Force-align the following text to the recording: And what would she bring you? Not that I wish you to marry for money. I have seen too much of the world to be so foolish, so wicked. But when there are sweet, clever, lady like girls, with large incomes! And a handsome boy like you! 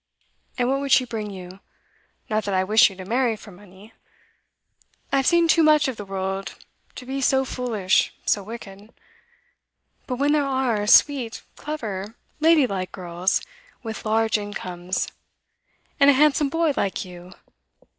And 0.57 0.67
what 0.67 0.79
would 0.79 0.91
she 0.91 1.05
bring 1.05 1.29
you? 1.29 1.59
Not 2.27 2.45
that 2.45 2.55
I 2.55 2.63
wish 2.63 2.89
you 2.89 2.95
to 2.95 3.05
marry 3.05 3.35
for 3.35 3.51
money. 3.51 3.93
I 5.11 5.17
have 5.17 5.27
seen 5.27 5.47
too 5.47 5.61
much 5.61 5.87
of 5.87 5.95
the 5.97 6.05
world 6.05 6.55
to 6.95 7.05
be 7.05 7.21
so 7.21 7.45
foolish, 7.45 8.11
so 8.25 8.41
wicked. 8.41 8.91
But 10.07 10.15
when 10.15 10.31
there 10.31 10.43
are 10.43 10.87
sweet, 10.87 11.43
clever, 11.55 12.15
lady 12.39 12.65
like 12.65 12.91
girls, 12.91 13.43
with 13.83 14.03
large 14.03 14.39
incomes! 14.39 15.07
And 15.99 16.09
a 16.09 16.13
handsome 16.13 16.49
boy 16.49 16.73
like 16.75 17.05
you! 17.05 17.33